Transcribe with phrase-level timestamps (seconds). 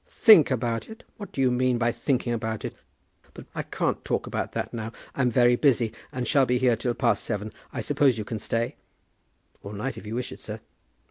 [0.07, 1.03] "Think about it!
[1.17, 2.73] What do you mean by thinking about it?
[3.35, 4.91] But I can't talk about that now.
[5.13, 7.53] I'm very busy, and shall be here till past seven.
[7.71, 8.77] I suppose you can stay?"
[9.61, 10.59] "All night, if you wish it, sir."